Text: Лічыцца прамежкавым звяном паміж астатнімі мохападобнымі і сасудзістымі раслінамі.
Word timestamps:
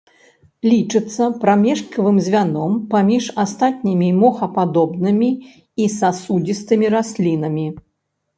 Лічыцца 0.69 1.25
прамежкавым 1.43 2.17
звяном 2.27 2.71
паміж 2.93 3.27
астатнімі 3.43 4.09
мохападобнымі 4.23 5.29
і 5.85 5.89
сасудзістымі 5.99 6.85
раслінамі. 6.97 7.67